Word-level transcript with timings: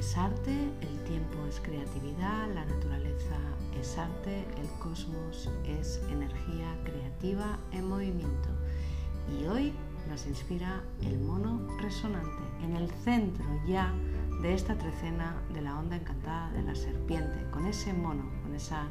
es 0.00 0.16
arte, 0.16 0.72
el 0.80 1.04
tiempo 1.04 1.44
es 1.46 1.60
creatividad, 1.60 2.48
la 2.54 2.64
naturaleza 2.64 3.36
es 3.78 3.98
arte, 3.98 4.46
el 4.58 4.66
cosmos 4.78 5.50
es 5.66 6.00
energía 6.10 6.74
creativa 6.84 7.58
en 7.70 7.86
movimiento. 7.86 8.48
Y 9.38 9.44
hoy 9.44 9.74
nos 10.08 10.26
inspira 10.26 10.82
el 11.02 11.20
mono 11.20 11.60
resonante, 11.82 12.42
en 12.64 12.76
el 12.76 12.90
centro 13.04 13.44
ya 13.68 13.92
de 14.40 14.54
esta 14.54 14.74
trecena 14.74 15.36
de 15.52 15.60
la 15.60 15.78
onda 15.78 15.96
encantada 15.96 16.50
de 16.52 16.62
la 16.62 16.74
serpiente, 16.74 17.44
con 17.50 17.66
ese 17.66 17.92
mono, 17.92 18.24
con 18.42 18.54
esa 18.54 18.88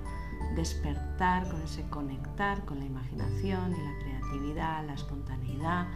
despertar, 0.56 1.50
con 1.50 1.60
ese 1.64 1.90
conectar 1.90 2.64
con 2.66 2.78
la 2.78 2.86
imaginación 2.86 3.72
y 3.72 3.82
la 3.82 3.98
creatividad, 4.00 4.86
la 4.86 4.94
espontaneidad 4.94 5.88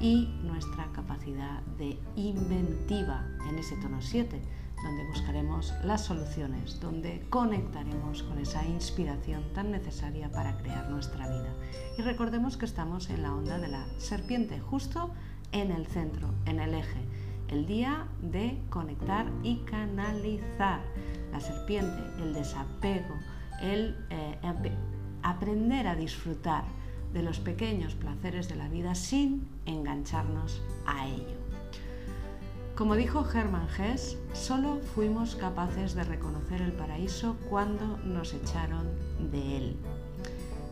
y 0.00 0.28
nuestra 0.42 0.90
capacidad 0.92 1.60
de 1.76 1.98
inventiva 2.16 3.26
en 3.50 3.58
ese 3.58 3.76
tono 3.76 4.00
7, 4.00 4.40
donde 4.82 5.04
buscaremos 5.04 5.72
las 5.84 6.02
soluciones, 6.04 6.80
donde 6.80 7.24
conectaremos 7.30 8.22
con 8.22 8.38
esa 8.38 8.66
inspiración 8.66 9.42
tan 9.54 9.70
necesaria 9.70 10.30
para 10.30 10.56
crear 10.58 10.90
nuestra 10.90 11.28
vida. 11.28 11.54
Y 11.98 12.02
recordemos 12.02 12.56
que 12.56 12.64
estamos 12.64 13.10
en 13.10 13.22
la 13.22 13.34
onda 13.34 13.58
de 13.58 13.68
la 13.68 13.86
serpiente, 13.98 14.60
justo 14.60 15.10
en 15.52 15.70
el 15.70 15.86
centro, 15.86 16.28
en 16.46 16.60
el 16.60 16.74
eje, 16.74 17.00
el 17.48 17.66
día 17.66 18.06
de 18.22 18.58
conectar 18.70 19.26
y 19.42 19.58
canalizar. 19.64 20.80
La 21.30 21.40
serpiente, 21.40 22.02
el 22.22 22.34
desapego, 22.34 23.14
el 23.62 23.96
eh, 24.10 24.38
aprender 25.22 25.86
a 25.86 25.94
disfrutar 25.94 26.64
de 27.12 27.22
los 27.22 27.40
pequeños 27.40 27.94
placeres 27.94 28.48
de 28.48 28.56
la 28.56 28.68
vida 28.68 28.94
sin 28.94 29.46
engancharnos 29.66 30.62
a 30.86 31.06
ello. 31.06 31.41
Como 32.76 32.96
dijo 32.96 33.24
Hermann 33.32 33.68
Hesse, 33.68 34.18
solo 34.32 34.80
fuimos 34.94 35.36
capaces 35.36 35.94
de 35.94 36.04
reconocer 36.04 36.62
el 36.62 36.72
paraíso 36.72 37.36
cuando 37.50 37.98
nos 37.98 38.32
echaron 38.32 38.88
de 39.30 39.56
él. 39.58 39.76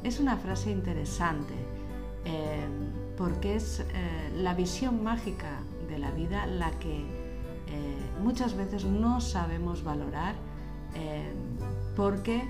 Es 0.02 0.18
una 0.18 0.38
frase 0.38 0.70
interesante 0.70 1.52
eh, 2.24 2.66
porque 3.18 3.56
es 3.56 3.80
eh, 3.80 4.32
la 4.34 4.54
visión 4.54 5.04
mágica 5.04 5.60
de 5.88 5.98
la 5.98 6.10
vida 6.10 6.46
la 6.46 6.70
que 6.78 7.00
eh, 7.00 7.96
muchas 8.22 8.56
veces 8.56 8.84
no 8.84 9.20
sabemos 9.20 9.84
valorar 9.84 10.34
porque 11.94 12.42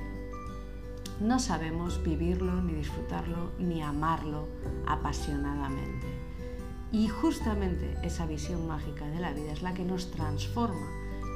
no 1.21 1.39
sabemos 1.39 2.03
vivirlo, 2.03 2.63
ni 2.63 2.73
disfrutarlo, 2.73 3.51
ni 3.59 3.83
amarlo 3.83 4.49
apasionadamente. 4.87 6.20
Y 6.93 7.09
justamente 7.09 7.97
esa 8.03 8.27
visión 8.27 8.67
mágica 8.67 9.07
de 9.07 9.21
la 9.21 9.33
vida 9.33 9.53
es 9.53 9.63
la 9.63 9.75
que 9.75 9.85
nos 9.85 10.11
transforma 10.11 10.89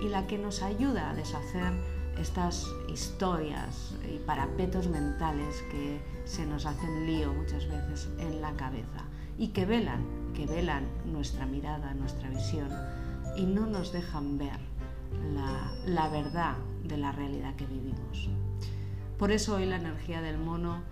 y 0.03 0.09
la 0.09 0.27
que 0.27 0.39
nos 0.39 0.63
ayuda 0.63 1.11
a 1.11 1.15
deshacer 1.15 1.73
estas 2.19 2.67
historias 2.93 3.95
y 4.13 4.19
parapetos 4.19 4.89
mentales 4.89 5.63
que 5.71 6.01
se 6.25 6.47
nos 6.47 6.67
hacen 6.67 7.07
lío 7.07 7.33
muchas 7.33 7.69
veces 7.69 8.09
en 8.19 8.41
la 8.41 8.53
cabeza 8.55 9.05
y 9.39 9.49
que 9.49 9.67
velan, 9.67 10.05
que 10.35 10.47
velan 10.47 10.85
nuestra 11.05 11.47
mirada, 11.47 11.95
nuestra 11.95 12.29
visión 12.31 12.69
y 13.37 13.47
no 13.47 13.67
nos 13.67 13.93
dejan 13.93 14.39
ver 14.39 14.59
la, 15.87 16.09
verdad 16.09 16.57
de 16.85 16.97
la 16.97 17.13
realidad 17.13 17.55
que 17.57 17.67
vivimos. 17.67 18.29
Por 19.19 19.31
eso 19.31 19.57
hoy 19.57 19.67
la 19.67 19.77
energía 19.77 20.21
del 20.21 20.39
mono 20.39 20.83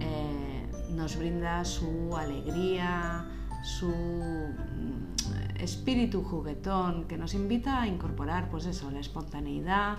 eh, 0.00 0.66
nos 0.90 1.16
brinda 1.16 1.64
su 1.64 2.16
alegría, 2.16 3.26
su 3.62 3.88
mm, 3.88 5.60
espíritu 5.60 6.22
juguetón, 6.22 7.04
que 7.04 7.16
nos 7.16 7.34
invita 7.34 7.82
a 7.82 7.86
incorporar 7.86 8.50
pues 8.50 8.66
eso, 8.66 8.90
la 8.90 9.00
espontaneidad 9.00 9.98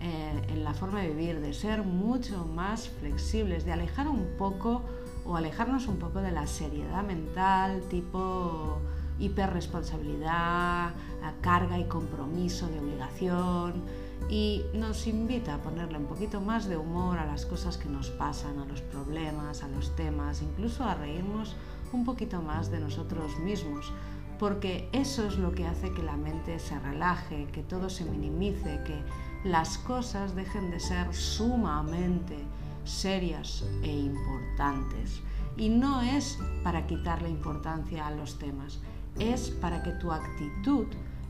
eh, 0.00 0.42
en 0.48 0.64
la 0.64 0.74
forma 0.74 1.00
de 1.00 1.10
vivir, 1.10 1.40
de 1.40 1.52
ser 1.52 1.82
mucho 1.82 2.44
más 2.46 2.88
flexibles, 2.88 3.64
de 3.64 3.72
alejar 3.72 4.08
un 4.08 4.36
poco 4.36 4.82
o 5.24 5.36
alejarnos 5.36 5.86
un 5.86 5.96
poco 5.96 6.20
de 6.20 6.32
la 6.32 6.46
seriedad 6.46 7.02
mental 7.02 7.82
tipo 7.88 8.80
hiperresponsabilidad, 9.18 10.92
carga 11.40 11.78
y 11.78 11.84
compromiso 11.84 12.66
de 12.68 12.80
obligación 12.80 13.82
y 14.28 14.64
nos 14.74 15.06
invita 15.06 15.54
a 15.54 15.58
ponerle 15.58 15.98
un 15.98 16.06
poquito 16.06 16.40
más 16.40 16.66
de 16.66 16.76
humor 16.76 17.18
a 17.18 17.26
las 17.26 17.46
cosas 17.46 17.76
que 17.76 17.88
nos 17.88 18.10
pasan, 18.10 18.58
a 18.58 18.64
los 18.64 18.80
problemas, 18.80 19.62
a 19.62 19.68
los 19.68 19.94
temas, 19.96 20.42
incluso 20.42 20.84
a 20.84 20.94
reírnos 20.94 21.54
un 21.94 22.04
poquito 22.04 22.42
más 22.42 22.70
de 22.70 22.80
nosotros 22.80 23.38
mismos, 23.38 23.92
porque 24.38 24.88
eso 24.92 25.26
es 25.26 25.38
lo 25.38 25.52
que 25.52 25.66
hace 25.66 25.92
que 25.92 26.02
la 26.02 26.16
mente 26.16 26.58
se 26.58 26.78
relaje, 26.80 27.46
que 27.52 27.62
todo 27.62 27.88
se 27.88 28.04
minimice, 28.04 28.80
que 28.84 29.02
las 29.48 29.78
cosas 29.78 30.34
dejen 30.34 30.70
de 30.70 30.80
ser 30.80 31.14
sumamente 31.14 32.36
serias 32.84 33.64
e 33.82 33.90
importantes. 33.90 35.20
Y 35.56 35.68
no 35.68 36.02
es 36.02 36.38
para 36.64 36.86
quitarle 36.86 37.30
importancia 37.30 38.06
a 38.06 38.10
los 38.10 38.38
temas, 38.38 38.80
es 39.18 39.50
para 39.50 39.82
que 39.82 39.92
tu 39.92 40.10
actitud 40.10 40.86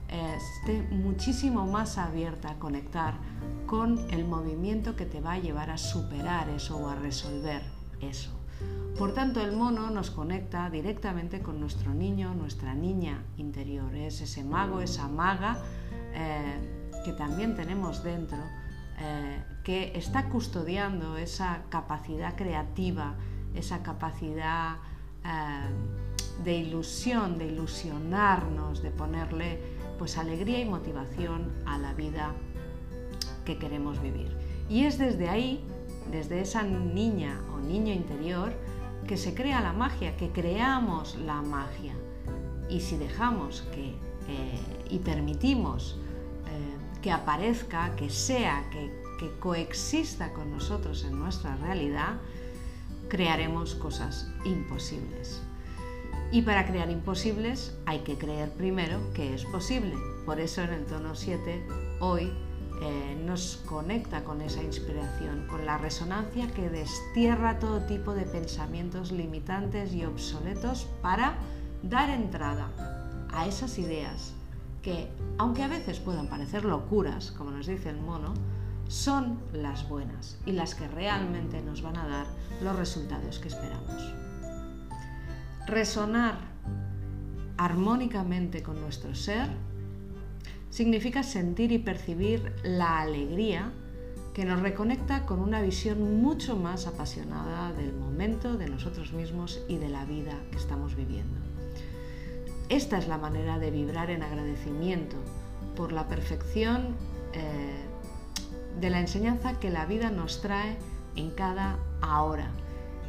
esté 0.08 0.82
muchísimo 0.90 1.66
más 1.66 1.98
abierta 1.98 2.52
a 2.52 2.58
conectar 2.58 3.14
con 3.66 3.98
el 4.10 4.24
movimiento 4.24 4.96
que 4.96 5.06
te 5.06 5.20
va 5.20 5.32
a 5.32 5.38
llevar 5.38 5.70
a 5.70 5.78
superar 5.78 6.48
eso 6.48 6.76
o 6.76 6.88
a 6.88 6.94
resolver 6.94 7.62
eso. 8.00 8.43
Por 8.98 9.12
tanto, 9.12 9.40
el 9.40 9.52
mono 9.52 9.90
nos 9.90 10.10
conecta 10.10 10.70
directamente 10.70 11.40
con 11.40 11.58
nuestro 11.58 11.92
niño, 11.92 12.32
nuestra 12.34 12.74
niña 12.74 13.24
interior. 13.38 13.94
Es 13.94 14.20
ese 14.20 14.44
mago, 14.44 14.80
esa 14.80 15.08
maga 15.08 15.58
eh, 16.14 17.02
que 17.04 17.12
también 17.12 17.56
tenemos 17.56 18.04
dentro, 18.04 18.38
eh, 19.00 19.42
que 19.64 19.98
está 19.98 20.28
custodiando 20.28 21.16
esa 21.16 21.62
capacidad 21.70 22.36
creativa, 22.36 23.16
esa 23.54 23.82
capacidad 23.82 24.76
eh, 25.24 26.44
de 26.44 26.54
ilusión, 26.54 27.36
de 27.36 27.46
ilusionarnos, 27.46 28.80
de 28.80 28.90
ponerle 28.90 29.58
pues 29.98 30.18
alegría 30.18 30.60
y 30.60 30.66
motivación 30.66 31.52
a 31.66 31.78
la 31.78 31.94
vida 31.94 32.32
que 33.44 33.58
queremos 33.58 34.00
vivir. 34.00 34.36
Y 34.68 34.84
es 34.84 34.98
desde 34.98 35.28
ahí, 35.28 35.64
desde 36.10 36.40
esa 36.40 36.62
niña 36.62 37.40
o 37.54 37.58
niño 37.58 37.92
interior, 37.92 38.52
que 39.06 39.16
se 39.16 39.34
crea 39.34 39.60
la 39.60 39.72
magia, 39.72 40.16
que 40.16 40.30
creamos 40.30 41.16
la 41.16 41.42
magia. 41.42 41.94
Y 42.68 42.80
si 42.80 42.96
dejamos 42.96 43.62
que 43.74 43.94
eh, 44.28 44.84
y 44.88 44.98
permitimos 45.00 45.98
eh, 46.46 47.00
que 47.02 47.10
aparezca, 47.10 47.94
que 47.96 48.08
sea, 48.08 48.64
que, 48.70 48.90
que 49.18 49.30
coexista 49.38 50.32
con 50.32 50.50
nosotros 50.50 51.04
en 51.04 51.18
nuestra 51.18 51.56
realidad, 51.56 52.14
crearemos 53.08 53.74
cosas 53.74 54.28
imposibles. 54.44 55.42
Y 56.32 56.42
para 56.42 56.66
crear 56.66 56.90
imposibles 56.90 57.76
hay 57.86 58.00
que 58.00 58.16
creer 58.16 58.50
primero 58.52 58.98
que 59.12 59.34
es 59.34 59.44
posible. 59.44 59.94
Por 60.24 60.40
eso 60.40 60.62
en 60.62 60.72
el 60.72 60.86
tono 60.86 61.14
7 61.14 61.66
hoy 62.00 62.32
eh, 62.82 63.22
nos 63.24 63.62
conecta 63.66 64.24
con 64.24 64.40
esa 64.40 64.62
inspiración, 64.62 65.46
con 65.48 65.64
la 65.64 65.78
resonancia 65.78 66.48
que 66.48 66.68
destierra 66.68 67.58
todo 67.58 67.80
tipo 67.82 68.14
de 68.14 68.24
pensamientos 68.24 69.12
limitantes 69.12 69.94
y 69.94 70.04
obsoletos 70.04 70.86
para 71.00 71.36
dar 71.82 72.10
entrada 72.10 72.68
a 73.32 73.46
esas 73.46 73.78
ideas 73.78 74.34
que, 74.82 75.08
aunque 75.38 75.62
a 75.62 75.68
veces 75.68 75.98
puedan 76.00 76.28
parecer 76.28 76.64
locuras, 76.64 77.30
como 77.30 77.50
nos 77.50 77.66
dice 77.66 77.90
el 77.90 78.00
mono, 78.00 78.34
son 78.88 79.38
las 79.52 79.88
buenas 79.88 80.38
y 80.44 80.52
las 80.52 80.74
que 80.74 80.86
realmente 80.88 81.62
nos 81.62 81.80
van 81.80 81.96
a 81.96 82.06
dar 82.06 82.26
los 82.62 82.76
resultados 82.76 83.38
que 83.38 83.48
esperamos. 83.48 84.14
Resonar 85.66 86.38
armónicamente 87.56 88.62
con 88.62 88.80
nuestro 88.80 89.14
ser 89.14 89.48
significa 90.74 91.22
sentir 91.22 91.70
y 91.70 91.78
percibir 91.78 92.52
la 92.64 92.98
alegría 92.98 93.70
que 94.34 94.44
nos 94.44 94.60
reconecta 94.60 95.24
con 95.24 95.38
una 95.38 95.62
visión 95.62 96.20
mucho 96.20 96.56
más 96.56 96.88
apasionada 96.88 97.72
del 97.74 97.92
momento, 97.92 98.56
de 98.56 98.68
nosotros 98.68 99.12
mismos 99.12 99.62
y 99.68 99.76
de 99.78 99.88
la 99.88 100.04
vida 100.04 100.36
que 100.50 100.56
estamos 100.56 100.96
viviendo. 100.96 101.38
Esta 102.68 102.98
es 102.98 103.06
la 103.06 103.18
manera 103.18 103.60
de 103.60 103.70
vibrar 103.70 104.10
en 104.10 104.24
agradecimiento 104.24 105.14
por 105.76 105.92
la 105.92 106.08
perfección 106.08 106.96
eh, 107.34 107.84
de 108.80 108.90
la 108.90 108.98
enseñanza 108.98 109.60
que 109.60 109.70
la 109.70 109.86
vida 109.86 110.10
nos 110.10 110.40
trae 110.40 110.76
en 111.14 111.30
cada 111.30 111.78
ahora 112.00 112.50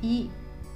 y 0.04 0.30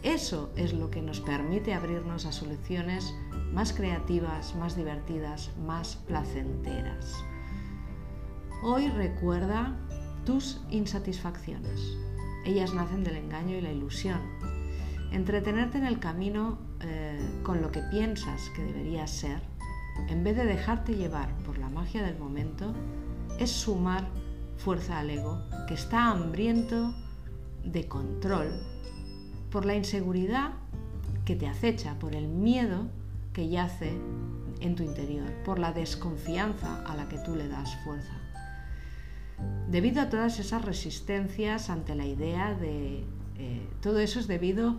eso 0.03 0.49
es 0.55 0.73
lo 0.73 0.89
que 0.89 1.01
nos 1.01 1.19
permite 1.19 1.73
abrirnos 1.73 2.25
a 2.25 2.31
soluciones 2.31 3.13
más 3.53 3.73
creativas, 3.73 4.55
más 4.55 4.77
divertidas, 4.77 5.51
más 5.65 5.97
placenteras. 6.07 7.13
Hoy 8.63 8.87
recuerda 8.89 9.77
tus 10.25 10.61
insatisfacciones. 10.69 11.97
Ellas 12.45 12.73
nacen 12.73 13.03
del 13.03 13.17
engaño 13.17 13.57
y 13.57 13.61
la 13.61 13.73
ilusión. 13.73 14.21
Entretenerte 15.11 15.77
en 15.77 15.85
el 15.85 15.99
camino 15.99 16.59
eh, 16.81 17.19
con 17.43 17.61
lo 17.61 17.71
que 17.71 17.81
piensas 17.81 18.49
que 18.55 18.63
deberías 18.63 19.11
ser, 19.11 19.41
en 20.07 20.23
vez 20.23 20.37
de 20.37 20.45
dejarte 20.45 20.95
llevar 20.95 21.35
por 21.43 21.57
la 21.57 21.69
magia 21.69 22.03
del 22.03 22.17
momento, 22.17 22.73
es 23.37 23.51
sumar 23.51 24.07
fuerza 24.57 24.99
al 24.99 25.09
ego, 25.09 25.41
que 25.67 25.73
está 25.73 26.11
hambriento 26.11 26.93
de 27.65 27.87
control 27.87 28.78
por 29.51 29.65
la 29.65 29.75
inseguridad 29.75 30.51
que 31.25 31.35
te 31.35 31.47
acecha, 31.47 31.97
por 31.99 32.15
el 32.15 32.27
miedo 32.27 32.87
que 33.33 33.49
yace 33.49 33.93
en 34.61 34.75
tu 34.75 34.83
interior, 34.83 35.31
por 35.45 35.59
la 35.59 35.71
desconfianza 35.71 36.83
a 36.85 36.95
la 36.95 37.07
que 37.07 37.17
tú 37.19 37.35
le 37.35 37.47
das 37.47 37.75
fuerza. 37.83 38.13
Debido 39.69 40.01
a 40.01 40.09
todas 40.09 40.39
esas 40.39 40.65
resistencias 40.65 41.69
ante 41.69 41.95
la 41.95 42.05
idea 42.05 42.53
de... 42.53 43.03
Eh, 43.37 43.69
todo 43.81 43.99
eso 43.99 44.19
es 44.19 44.27
debido 44.27 44.75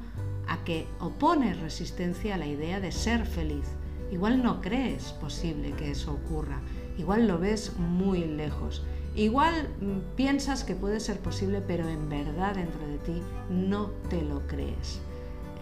a 0.46 0.64
que 0.64 0.86
opones 0.98 1.58
resistencia 1.60 2.34
a 2.34 2.38
la 2.38 2.46
idea 2.46 2.80
de 2.80 2.92
ser 2.92 3.24
feliz. 3.24 3.64
Igual 4.10 4.42
no 4.42 4.60
crees 4.60 5.12
posible 5.12 5.72
que 5.72 5.92
eso 5.92 6.12
ocurra, 6.12 6.60
igual 6.98 7.28
lo 7.28 7.38
ves 7.38 7.76
muy 7.78 8.24
lejos, 8.24 8.82
igual 9.22 9.68
mm, 9.80 10.16
piensas 10.16 10.64
que 10.64 10.74
puede 10.74 11.00
ser 11.00 11.18
posible, 11.20 11.60
pero 11.60 11.88
en 11.88 12.08
verdad 12.08 12.54
dentro 12.54 12.86
de 12.86 12.98
ti 12.98 13.22
no 13.50 13.90
te 14.08 14.22
lo 14.22 14.46
crees. 14.46 15.00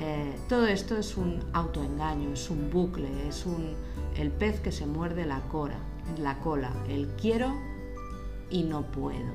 Eh, 0.00 0.32
todo 0.48 0.66
esto 0.66 0.96
es 0.96 1.16
un 1.16 1.40
autoengaño, 1.52 2.32
es 2.32 2.50
un 2.50 2.70
bucle, 2.70 3.08
es 3.28 3.46
un, 3.46 3.74
el 4.16 4.30
pez 4.30 4.60
que 4.60 4.70
se 4.70 4.86
muerde 4.86 5.26
la, 5.26 5.40
cora, 5.48 5.78
la 6.20 6.38
cola, 6.38 6.72
el 6.88 7.08
quiero 7.20 7.52
y 8.48 8.62
no 8.62 8.82
puedo. 8.82 9.32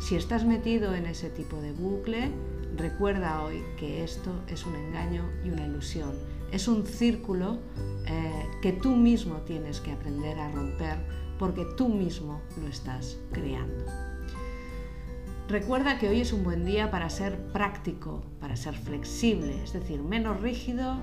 Si 0.00 0.16
estás 0.16 0.46
metido 0.46 0.94
en 0.94 1.06
ese 1.06 1.28
tipo 1.28 1.56
de 1.60 1.72
bucle, 1.72 2.30
recuerda 2.76 3.42
hoy 3.42 3.62
que 3.78 4.02
esto 4.02 4.30
es 4.48 4.64
un 4.64 4.74
engaño 4.76 5.24
y 5.44 5.50
una 5.50 5.66
ilusión. 5.66 6.12
Es 6.50 6.68
un 6.68 6.86
círculo 6.86 7.58
eh, 8.06 8.46
que 8.62 8.72
tú 8.72 8.96
mismo 8.96 9.36
tienes 9.42 9.80
que 9.80 9.92
aprender 9.92 10.38
a 10.38 10.50
romper 10.50 10.96
porque 11.42 11.64
tú 11.64 11.88
mismo 11.88 12.40
lo 12.60 12.68
estás 12.68 13.18
creando. 13.32 13.84
Recuerda 15.48 15.98
que 15.98 16.08
hoy 16.08 16.20
es 16.20 16.32
un 16.32 16.44
buen 16.44 16.64
día 16.64 16.92
para 16.92 17.10
ser 17.10 17.36
práctico, 17.48 18.22
para 18.40 18.54
ser 18.54 18.76
flexible, 18.76 19.60
es 19.64 19.72
decir, 19.72 20.00
menos 20.04 20.40
rígido 20.40 20.98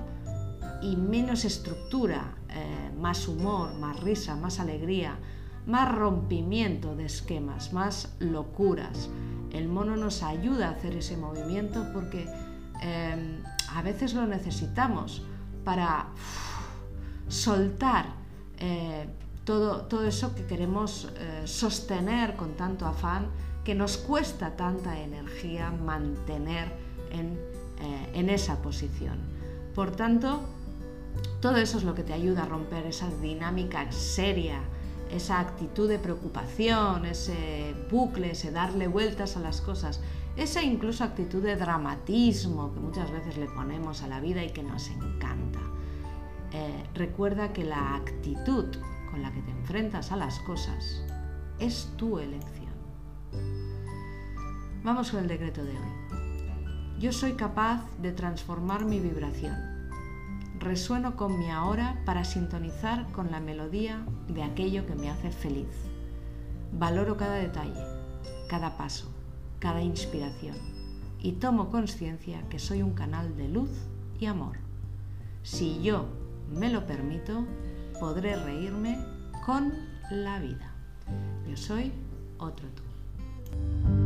y 0.80 0.96
menos 0.96 1.44
estructura, 1.44 2.38
eh, 2.48 2.90
más 2.98 3.28
humor, 3.28 3.74
más 3.74 4.00
risa, 4.00 4.34
más 4.34 4.60
alegría, 4.60 5.18
más 5.66 5.94
rompimiento 5.94 6.96
de 6.96 7.04
esquemas, 7.04 7.74
más 7.74 8.16
locuras. 8.18 9.10
El 9.52 9.68
mono 9.68 9.94
nos 9.94 10.22
ayuda 10.22 10.68
a 10.68 10.70
hacer 10.70 10.96
ese 10.96 11.18
movimiento 11.18 11.86
porque 11.92 12.26
eh, 12.82 13.42
a 13.74 13.82
veces 13.82 14.14
lo 14.14 14.26
necesitamos 14.26 15.22
para 15.64 16.08
soltar 17.28 18.06
eh, 18.56 19.06
todo, 19.44 19.82
todo, 19.82 20.06
eso 20.06 20.34
que 20.34 20.44
queremos 20.44 21.08
sostener 21.44 22.36
con 22.36 22.54
tanto 22.54 22.86
afán 22.86 23.28
que 23.64 23.74
nos 23.74 23.96
cuesta 23.96 24.56
tanta 24.56 25.00
energía 25.00 25.70
mantener 25.70 26.72
en, 27.10 27.38
eh, 27.80 28.10
en 28.14 28.30
esa 28.30 28.60
posición. 28.62 29.18
Por 29.74 29.90
tanto, 29.90 30.40
todo 31.40 31.56
eso 31.56 31.78
es 31.78 31.84
lo 31.84 31.94
que 31.94 32.02
te 32.02 32.12
ayuda 32.12 32.42
a 32.42 32.46
romper 32.46 32.86
esa 32.86 33.08
dinámica 33.22 33.90
seria, 33.92 34.60
esa 35.10 35.40
actitud 35.40 35.88
de 35.88 35.98
preocupación, 35.98 37.04
ese 37.04 37.74
bucle, 37.90 38.32
ese 38.32 38.50
darle 38.50 38.86
vueltas 38.86 39.36
a 39.36 39.40
las 39.40 39.60
cosas, 39.60 40.00
esa 40.36 40.62
incluso 40.62 41.02
actitud 41.02 41.42
de 41.42 41.56
dramatismo 41.56 42.72
que 42.72 42.80
muchas 42.80 43.10
veces 43.10 43.36
le 43.36 43.46
ponemos 43.46 44.02
a 44.02 44.08
la 44.08 44.20
vida 44.20 44.44
y 44.44 44.50
que 44.50 44.62
nos 44.62 44.88
encanta. 44.88 45.60
Eh, 46.52 46.84
recuerda 46.94 47.52
que 47.52 47.64
la 47.64 47.94
actitud 47.96 48.66
con 49.10 49.22
la 49.22 49.32
que 49.32 49.42
te 49.42 49.50
enfrentas 49.50 50.12
a 50.12 50.16
las 50.16 50.38
cosas 50.40 51.04
es 51.58 51.92
tu 51.96 52.18
elección. 52.18 52.70
Vamos 54.82 55.10
con 55.10 55.20
el 55.20 55.28
decreto 55.28 55.62
de 55.62 55.72
hoy. 55.72 56.98
Yo 56.98 57.12
soy 57.12 57.32
capaz 57.32 57.84
de 57.98 58.12
transformar 58.12 58.84
mi 58.84 59.00
vibración. 59.00 59.56
Resueno 60.58 61.16
con 61.16 61.38
mi 61.38 61.50
ahora 61.50 62.02
para 62.04 62.24
sintonizar 62.24 63.10
con 63.12 63.30
la 63.30 63.40
melodía 63.40 64.04
de 64.28 64.42
aquello 64.42 64.86
que 64.86 64.94
me 64.94 65.10
hace 65.10 65.30
feliz. 65.30 65.68
Valoro 66.72 67.16
cada 67.16 67.34
detalle, 67.34 67.84
cada 68.48 68.76
paso, 68.76 69.08
cada 69.58 69.82
inspiración 69.82 70.56
y 71.22 71.32
tomo 71.32 71.70
conciencia 71.70 72.42
que 72.48 72.58
soy 72.58 72.82
un 72.82 72.92
canal 72.92 73.36
de 73.36 73.48
luz 73.48 73.70
y 74.18 74.26
amor. 74.26 74.56
Si 75.42 75.82
yo 75.82 76.06
me 76.50 76.70
lo 76.70 76.86
permito, 76.86 77.44
podré 78.00 78.34
reírme 78.34 78.98
con 79.44 79.74
la 80.10 80.38
vida. 80.38 80.72
Yo 81.46 81.56
soy 81.56 81.92
otro 82.38 82.66
tú. 82.70 83.99